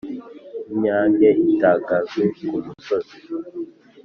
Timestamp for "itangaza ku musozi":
1.51-3.17